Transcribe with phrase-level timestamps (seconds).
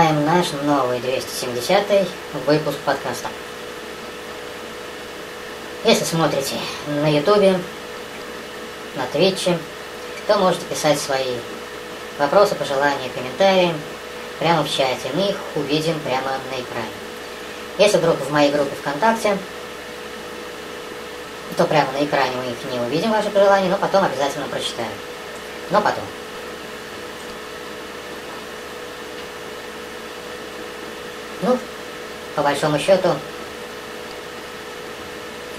[0.00, 2.08] Начинаем наш новый 270
[2.46, 3.28] выпуск подкаста.
[5.84, 6.54] Если смотрите
[6.86, 7.60] на ютубе,
[8.96, 9.58] на твитче,
[10.26, 11.34] то можете писать свои
[12.18, 13.74] вопросы, пожелания, комментарии
[14.38, 15.10] прямо в чате.
[15.12, 16.88] Мы их увидим прямо на экране.
[17.76, 19.36] Если вдруг в моей группе ВКонтакте,
[21.58, 24.92] то прямо на экране мы их не увидим, ваши пожелания, но потом обязательно прочитаем.
[25.70, 26.04] Но потом.
[31.42, 31.58] Ну,
[32.36, 33.08] по большому счету,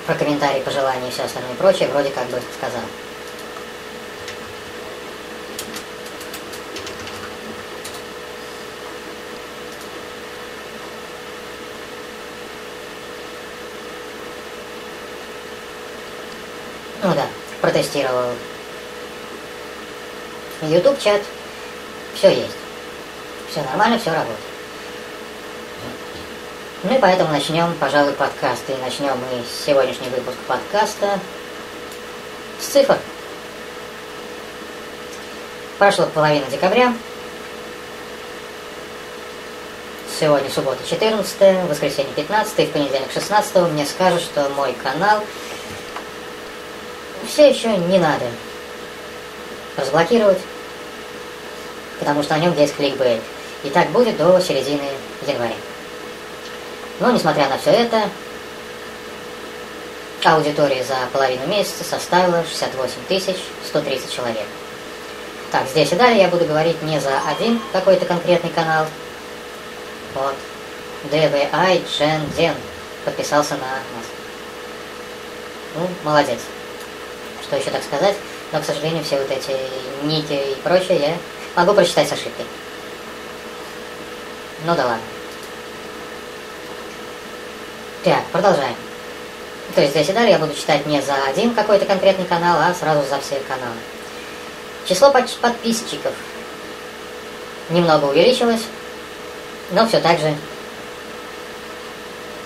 [0.06, 2.82] про комментарии, пожелания и все остальное прочее вроде как бы сказал.
[17.04, 17.26] Ну да,
[17.62, 18.34] протестировал
[20.62, 21.22] YouTube чат,
[22.14, 22.56] все есть.
[23.50, 24.51] Все нормально, все работает.
[26.84, 28.64] Ну и поэтому начнем, пожалуй, подкаст.
[28.68, 31.20] И начнем мы сегодняшний выпуск подкаста
[32.60, 32.98] с цифр.
[35.78, 36.96] Прошло половина декабря.
[40.20, 45.24] Сегодня суббота 14, воскресенье 15, и в понедельник 16 мне скажут, что мой канал
[47.28, 48.26] все еще не надо
[49.78, 50.40] разблокировать,
[52.00, 53.22] потому что на нем есть кликбейт.
[53.64, 54.90] И так будет до середины
[55.28, 55.54] января.
[57.02, 58.04] Но, несмотря на все это,
[60.24, 63.36] аудитория за половину месяца составила 68
[63.68, 64.46] 130 человек.
[65.52, 68.86] Так, здесь и далее я буду говорить не за один какой-то конкретный канал.
[70.14, 70.36] Вот.
[71.12, 72.54] DVI Chen Ден
[73.04, 74.06] подписался на нас.
[75.76, 76.40] Ну, молодец.
[77.42, 78.16] Что еще так сказать?
[78.52, 79.58] Но, к сожалению, все вот эти
[80.04, 81.18] ники и прочее я
[81.56, 82.46] могу прочитать с ошибкой.
[84.66, 85.21] Ну да ладно.
[88.04, 88.76] Так, продолжаем.
[89.76, 92.74] То есть здесь и далее я буду читать не за один какой-то конкретный канал, а
[92.74, 93.78] сразу за все каналы.
[94.88, 96.14] Число подписчиков
[97.70, 98.64] немного увеличилось,
[99.70, 100.36] но все так же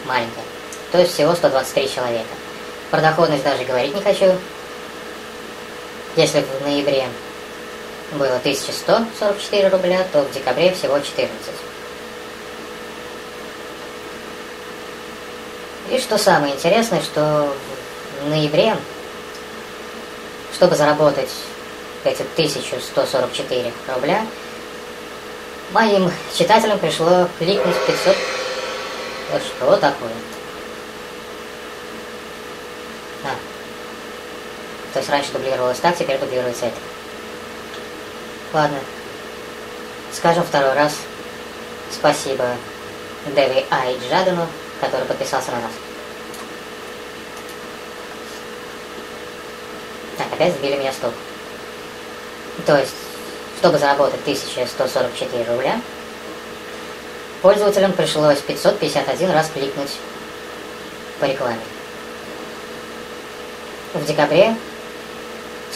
[0.06, 0.46] маленькое.
[0.92, 2.28] То есть всего 123 человека.
[2.92, 4.36] Про доходность даже говорить не хочу.
[6.18, 7.08] Если в ноябре
[8.12, 11.32] было 1144 рубля, то в декабре всего 14.
[15.90, 17.56] И что самое интересное, что
[18.23, 18.75] в ноябре,
[20.53, 21.29] чтобы заработать
[22.03, 24.25] эти 1144 рубля,
[25.72, 28.16] моим читателям пришло кликнуть 500...
[29.41, 30.12] Что такое?
[33.23, 33.35] А.
[34.94, 36.78] То есть раньше дублировалось так, теперь дублируется это.
[38.53, 38.78] Ладно.
[40.13, 40.96] Скажем второй раз
[41.91, 42.46] спасибо
[43.35, 44.47] Дэви Ай Джадану
[44.80, 45.72] который подписался на нас.
[50.18, 51.18] Так, опять сбили меня с толку.
[52.66, 52.94] То есть,
[53.59, 55.81] чтобы заработать 1144 рубля,
[57.41, 59.91] пользователям пришлось 551 раз кликнуть
[61.19, 61.59] по рекламе.
[63.94, 64.56] В декабре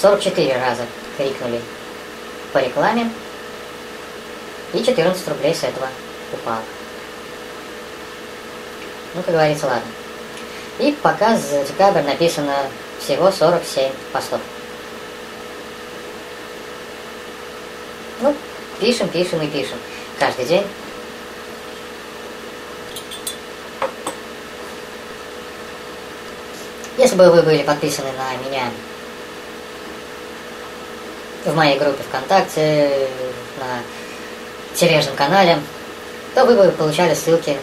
[0.01, 0.85] 44 раза
[1.17, 1.61] кликнули
[2.53, 3.11] по рекламе,
[4.73, 5.88] и 14 рублей с этого
[6.33, 6.61] упало.
[9.15, 9.91] Ну, как говорится, ладно.
[10.77, 12.55] И пока за декабрь написано
[12.99, 14.39] всего 47 постов.
[18.21, 18.35] Ну,
[18.79, 19.77] пишем, пишем и пишем.
[20.19, 20.65] Каждый день.
[26.97, 28.69] Если бы вы были подписаны на меня
[31.45, 33.07] в моей группе ВКонтакте,
[33.57, 35.59] на тележном канале,
[36.35, 37.57] то вы бы получали ссылки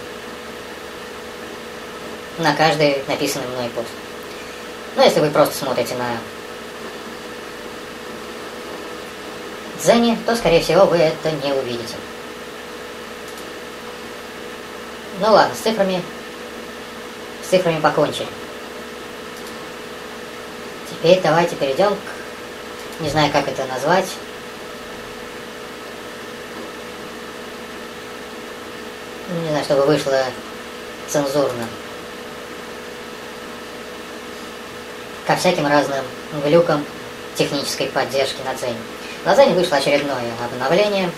[2.38, 3.88] на каждый написанный мной пост.
[4.96, 6.18] Но если вы просто смотрите на
[9.82, 11.94] Дзене, то, скорее всего, вы это не увидите.
[15.20, 16.02] Ну ладно, с цифрами,
[17.44, 18.26] с цифрами покончили.
[20.90, 24.06] Теперь давайте перейдем к, не знаю, как это назвать,
[29.42, 30.24] не знаю, чтобы вышло
[31.08, 31.66] цензурно.
[35.26, 36.04] Ко всяким разным
[36.44, 36.84] глюкам
[37.34, 38.76] технической поддержки на Дзене.
[39.24, 41.10] На Дзене вышло очередное обновление.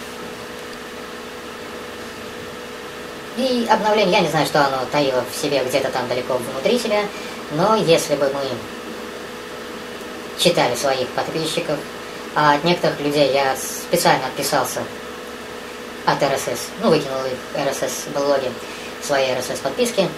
[3.36, 7.02] И обновление, я не знаю, что оно таило в себе где-то там далеко внутри себя,
[7.52, 8.42] но если бы мы
[10.38, 11.78] читали своих подписчиков,
[12.34, 14.80] а от некоторых людей я специально отписался
[16.04, 18.50] от RSS, ну, выкинул их RSS-блоги,
[19.02, 20.08] свои RSS-подписки,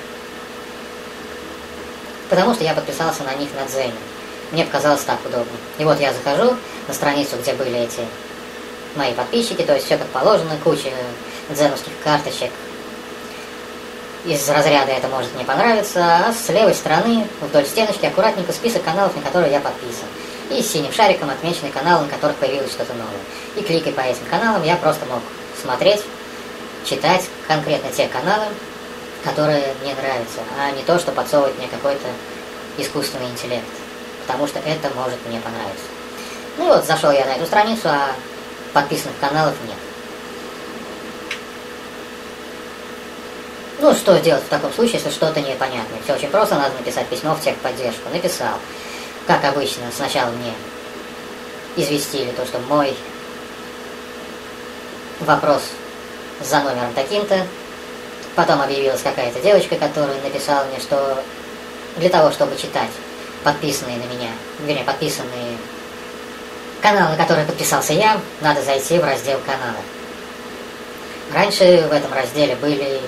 [2.31, 3.93] потому что я подписался на них на Дзене.
[4.53, 5.53] Мне показалось так удобно.
[5.79, 6.57] И вот я захожу
[6.89, 8.01] на страницу, где были эти
[8.97, 10.91] мои подписчики, то есть все как положено, куча
[11.51, 12.51] дзеновских карточек.
[14.25, 19.15] Из разряда это может не понравиться, а с левой стороны вдоль стеночки аккуратненько список каналов,
[19.17, 20.07] на которые я подписан.
[20.51, 23.21] И синим шариком отмечены каналы, на которых появилось что-то новое.
[23.57, 25.21] И кликая по этим каналам, я просто мог
[25.61, 26.03] смотреть,
[26.85, 28.47] читать конкретно те каналы,
[29.25, 32.07] которые мне нравятся, а не то, что подсовывает мне какой-то
[32.79, 33.65] искусственный интеллект.
[34.27, 35.85] Потому что это может мне понравиться.
[36.57, 38.13] Ну и вот зашел я на эту страницу, а
[38.73, 39.77] подписанных каналов нет.
[43.81, 45.97] Ну, что делать в таком случае, если что-то непонятно?
[46.05, 48.11] Все очень просто, надо написать письмо в техподдержку.
[48.13, 48.55] Написал.
[49.27, 50.53] Как обычно, сначала мне
[51.77, 52.95] известили то, что мой
[55.21, 55.63] вопрос
[56.41, 57.47] за номером таким-то.
[58.37, 61.23] Потом объявилась какая-то девочка, которая написала мне, что
[61.97, 62.91] для того, чтобы читать
[63.43, 64.31] подписанные на меня,
[64.61, 65.57] вернее, подписанные
[66.81, 69.83] каналы, на которые подписался я, надо зайти в раздел канала.
[71.33, 73.01] Раньше в этом разделе были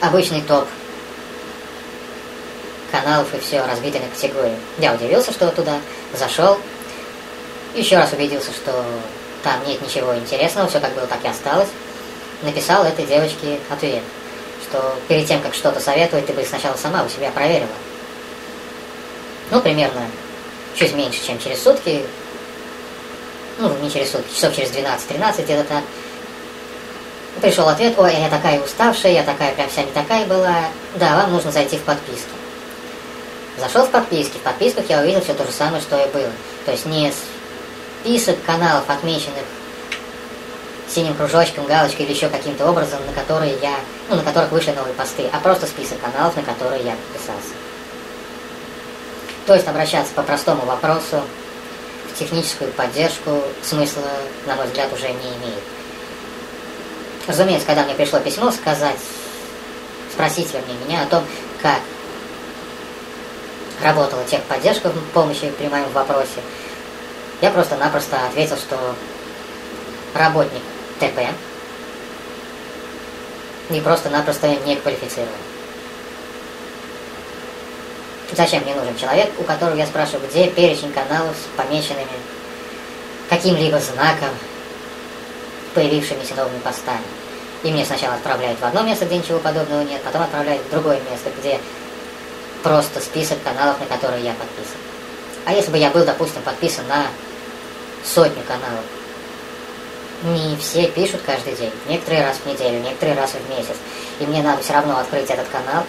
[0.00, 0.66] обычный топ
[2.90, 4.56] каналов и все разбиты на категории.
[4.78, 5.78] Я удивился, что туда
[6.12, 6.58] зашел,
[7.74, 8.84] еще раз убедился, что
[9.42, 11.68] там нет ничего интересного, все как было, так и осталось.
[12.44, 14.02] Написал этой девочке ответ,
[14.68, 17.68] что перед тем, как что-то советовать, ты бы сначала сама у себя проверила.
[19.50, 20.02] Ну, примерно
[20.74, 22.04] чуть меньше, чем через сутки,
[23.58, 25.82] ну, не через сутки, часов через 12-13 где-то
[27.40, 30.54] Пришел ответ, ой, я такая уставшая, я такая прям вся не такая была.
[30.94, 32.28] Да, вам нужно зайти в подписки.
[33.58, 34.38] Зашел в подписки.
[34.38, 36.30] В подписках я увидел все то же самое, что и было.
[36.64, 37.12] То есть не
[38.02, 39.44] список каналов, отмеченных
[40.94, 43.74] синим кружочком, галочкой или еще каким-то образом, на которые я,
[44.08, 47.54] ну, на которых вышли новые посты, а просто список каналов, на которые я подписался.
[49.46, 51.20] То есть обращаться по простому вопросу
[52.12, 54.02] в техническую поддержку смысла,
[54.46, 55.62] на мой взгляд, уже не имеет.
[57.26, 58.98] Разумеется, когда мне пришло письмо сказать,
[60.12, 61.24] спросить, вернее, меня о том,
[61.60, 61.80] как
[63.82, 66.40] работала техподдержка в помощи при моем вопросе,
[67.40, 68.78] я просто-напросто ответил, что
[70.14, 70.62] работник
[71.00, 71.20] ТП
[73.70, 75.30] и просто-напросто не квалифицирован.
[78.32, 82.06] Зачем мне нужен человек, у которого я спрашиваю, где перечень каналов с помеченными
[83.28, 84.30] каким-либо знаком,
[85.74, 87.04] появившимися новыми постами.
[87.62, 91.00] И мне сначала отправляют в одно место, где ничего подобного нет, потом отправляют в другое
[91.10, 91.58] место, где
[92.62, 94.76] просто список каналов, на которые я подписан.
[95.46, 97.06] А если бы я был, допустим, подписан на
[98.04, 98.84] сотню каналов,
[100.24, 101.72] не все пишут каждый день.
[101.86, 103.76] Некоторые раз в неделю, некоторые раз в месяц.
[104.18, 105.84] И мне надо все равно открыть этот канал,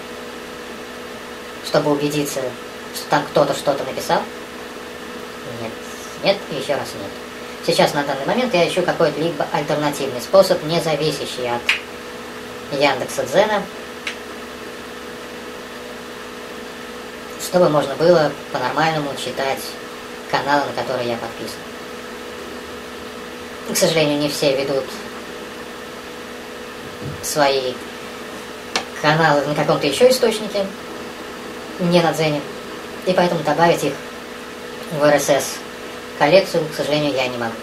[1.66, 2.42] чтобы убедиться,
[2.94, 4.22] что там кто-то что-то написал.
[5.62, 5.72] Нет.
[6.24, 7.12] Нет и еще раз нет.
[7.66, 11.62] Сейчас на данный момент я ищу какой-то либо альтернативный способ, не зависящий от
[12.80, 13.64] Яндекса Дзена,
[17.42, 19.62] чтобы можно было по-нормальному читать
[20.30, 21.60] каналы, на которые я подписан.
[23.72, 24.86] К сожалению, не все ведут
[27.24, 27.74] свои
[29.02, 30.66] каналы на каком-то еще источнике,
[31.80, 32.42] не на Дзене,
[33.06, 33.94] и поэтому добавить их
[34.92, 35.58] в RSS
[36.20, 37.54] коллекцию, к сожалению, я не могу.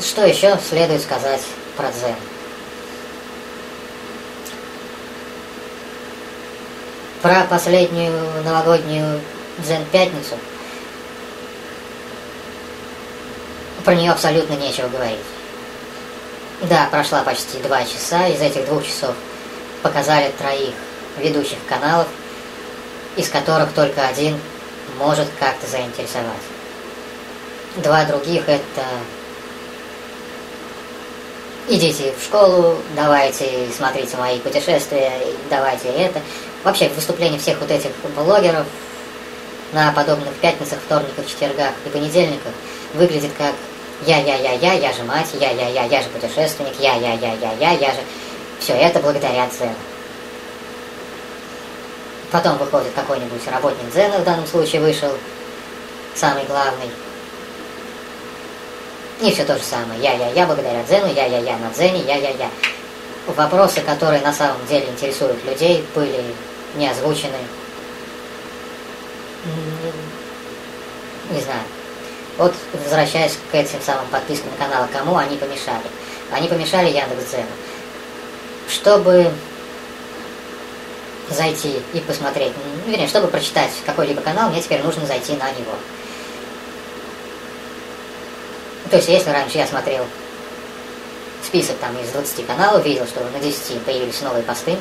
[0.00, 1.42] Что еще следует сказать
[1.76, 2.16] про Дзен?
[7.22, 8.12] Про последнюю
[8.44, 9.20] новогоднюю
[9.58, 10.36] Дзен-пятницу
[13.86, 15.20] про нее абсолютно нечего говорить.
[16.62, 19.14] Да, прошла почти два часа, из этих двух часов
[19.80, 20.74] показали троих
[21.18, 22.08] ведущих каналов,
[23.14, 24.40] из которых только один
[24.98, 26.26] может как-то заинтересовать.
[27.76, 28.82] Два других это
[31.68, 35.12] идите в школу, давайте смотрите мои путешествия,
[35.48, 36.20] давайте это.
[36.64, 38.66] Вообще выступление всех вот этих блогеров
[39.72, 42.52] на подобных пятницах, вторниках, четвергах и понедельниках
[42.94, 43.52] выглядит как
[44.04, 48.00] я-я-я-я, я же мать, я-я-я, я же путешественник, я-я-я-я-я, я же...
[48.60, 49.74] Все это благодаря Дзену.
[52.30, 55.10] Потом выходит какой-нибудь работник Дзена, в данном случае вышел,
[56.14, 56.90] самый главный.
[59.20, 60.00] И все то же самое.
[60.00, 62.50] Я-я-я благодаря Дзену, я-я-я на Дзене, я-я-я.
[63.26, 66.24] Вопросы, которые на самом деле интересуют людей, были
[66.74, 67.38] не озвучены.
[71.30, 71.62] Не знаю.
[72.38, 75.86] Вот возвращаясь к этим самым подпискам на канал, кому они помешали?
[76.30, 77.46] Они помешали Яндекс.Дзену.
[78.68, 79.32] Чтобы
[81.30, 82.52] зайти и посмотреть,
[82.84, 85.72] ну, вернее, чтобы прочитать какой-либо канал, мне теперь нужно зайти на него.
[88.90, 90.04] То есть, если раньше я смотрел
[91.44, 94.76] список там из 20 каналов, видел, что на 10 появились новые посты,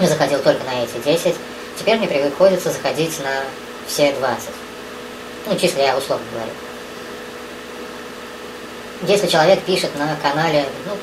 [0.00, 1.34] заходил только на эти 10,
[1.78, 3.44] теперь мне приходится заходить на
[3.86, 4.48] все 20.
[5.46, 6.52] Ну, чисто я условно говорю.
[9.02, 10.96] Если человек пишет на канале, ну,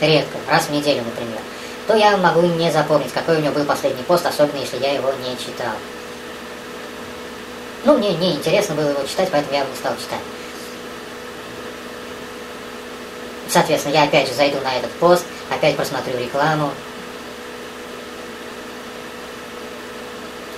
[0.00, 1.40] редко, раз в неделю, например,
[1.86, 5.12] то я могу не запомнить, какой у него был последний пост, особенно если я его
[5.24, 5.74] не читал.
[7.84, 10.20] Ну, мне не интересно было его читать, поэтому я его не стал читать.
[13.48, 16.70] Соответственно, я опять же зайду на этот пост, опять просмотрю рекламу.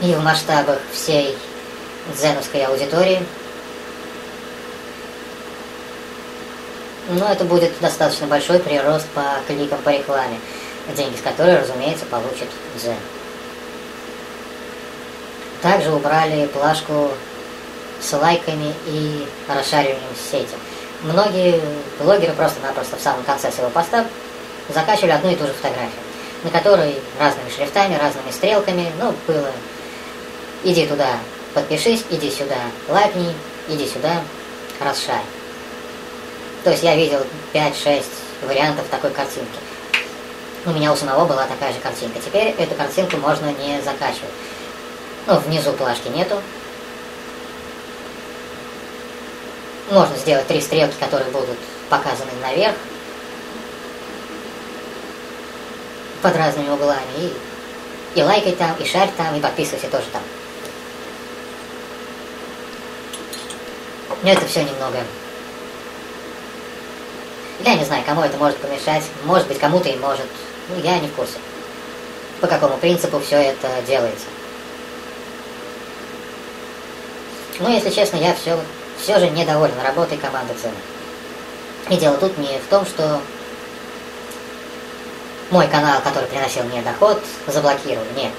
[0.00, 1.36] И в масштабах всей
[2.12, 3.24] дзеновской аудитории
[7.08, 10.38] но это будет достаточно большой прирост по кликам по рекламе
[10.92, 12.96] деньги с которой, разумеется, получит Дзен.
[15.62, 17.10] Также убрали плашку
[18.00, 20.54] с лайками и расшариванием сети.
[21.02, 21.60] Многие
[21.98, 24.06] блогеры просто-напросто в самом конце своего поста
[24.68, 25.90] закачивали одну и ту же фотографию,
[26.42, 29.50] на которой разными шрифтами, разными стрелками, ну, было
[30.64, 31.18] «иди туда,
[31.54, 32.58] подпишись, иди сюда,
[32.88, 33.34] лайкни,
[33.68, 34.20] иди сюда,
[34.80, 35.24] расшарь».
[36.64, 37.20] То есть я видел
[37.52, 38.04] 5-6
[38.46, 39.58] вариантов такой картинки.
[40.66, 42.18] У меня у самого была такая же картинка.
[42.20, 44.32] Теперь эту картинку можно не закачивать.
[45.26, 46.40] Ну, внизу плашки нету.
[49.90, 51.58] Можно сделать три стрелки, которые будут
[51.90, 52.74] показаны наверх.
[56.22, 57.02] Под разными углами.
[57.18, 57.32] И,
[58.14, 60.22] и лайкай там, и шарь там, и подписывайся тоже там.
[64.24, 64.98] Но это все немного...
[67.60, 69.04] Я не знаю, кому это может помешать.
[69.24, 70.26] Может быть, кому-то и может.
[70.68, 71.34] Ну, я не в курсе,
[72.40, 74.26] по какому принципу все это делается.
[77.60, 78.58] Но, если честно, я все,
[78.98, 80.72] все же недоволен работой команды Цена.
[81.90, 83.20] И дело тут не в том, что
[85.50, 88.08] мой канал, который приносил мне доход, заблокировали.
[88.16, 88.32] Нет.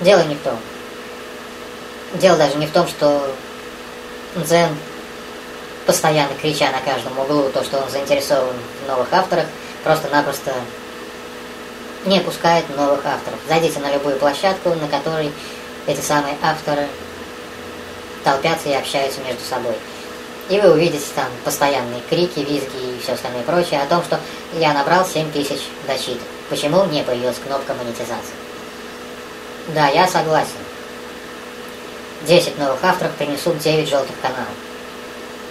[0.00, 0.58] Дело не в том.
[2.14, 3.34] Дело даже не в том, что
[4.36, 4.76] Дзен,
[5.86, 8.54] постоянно крича на каждом углу то, что он заинтересован
[8.84, 9.46] в новых авторах,
[9.82, 10.52] просто-напросто
[12.06, 13.38] не пускает новых авторов.
[13.48, 15.32] Зайдите на любую площадку, на которой
[15.86, 16.86] эти самые авторы
[18.22, 19.74] толпятся и общаются между собой.
[20.48, 24.20] И вы увидите там постоянные крики, визги и все остальное прочее о том, что
[24.54, 26.22] я набрал 7000 дочиток.
[26.50, 28.34] Почему не появилась кнопка монетизации?
[29.68, 30.63] Да, я согласен.
[32.26, 34.48] 10 новых авторов принесут 9 желтых каналов.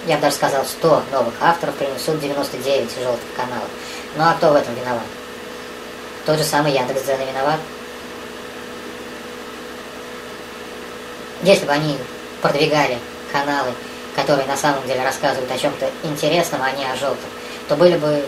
[0.06, 3.70] Я бы даже сказал, 100 новых авторов принесут 99 желтых каналов.
[4.18, 5.04] Ну а кто в этом виноват?
[6.26, 7.60] Тот же самый Яндекс.Дзен виноват.
[11.44, 11.98] Если бы они
[12.42, 12.98] продвигали
[13.32, 13.72] каналы,
[14.16, 17.30] которые на самом деле рассказывают о чем-то интересном, а не о желтом,
[17.68, 18.26] то были бы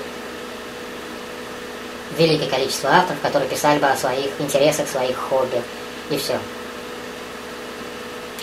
[2.18, 5.62] великое количество авторов, которые писали бы о своих интересах, своих хобби,
[6.10, 6.38] и все.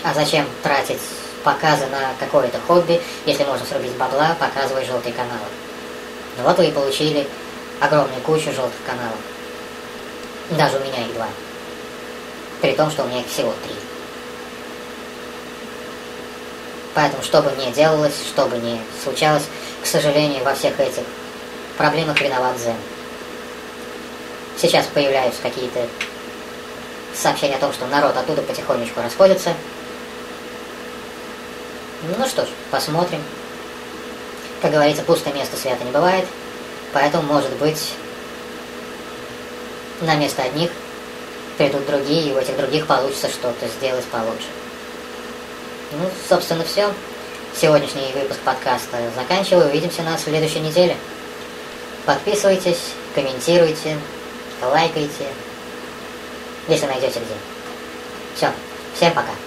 [0.04, 1.00] А зачем тратить
[1.44, 5.46] показы на какое-то хобби, если можно срубить бабла, показывая желтые каналы?
[6.38, 7.28] Ну вот вы и получили
[7.80, 9.18] огромную кучу желтых каналов.
[10.50, 11.28] Даже у меня их два.
[12.60, 13.74] При том, что у меня их всего три.
[16.94, 19.44] Поэтому, что бы ни делалось, что бы ни случалось,
[19.82, 21.04] к сожалению, во всех этих
[21.78, 22.76] проблемах виноват Зен.
[24.58, 25.86] Сейчас появляются какие-то
[27.14, 29.54] сообщения о том, что народ оттуда потихонечку расходится.
[32.02, 33.22] Ну что ж, посмотрим.
[34.60, 36.24] Как говорится, пустое место свято не бывает.
[36.92, 37.92] Поэтому, может быть,
[40.00, 40.70] на место одних
[41.56, 44.48] придут другие, и у этих других получится что-то сделать получше.
[45.92, 46.92] Ну, собственно, все.
[47.54, 49.68] Сегодняшний выпуск подкаста заканчиваю.
[49.68, 50.96] Увидимся на следующей неделе.
[52.04, 52.80] Подписывайтесь,
[53.14, 53.96] комментируйте,
[54.60, 55.28] лайкайте,
[56.66, 57.36] если найдете где.
[58.34, 58.50] Все.
[58.96, 59.41] Всем пока.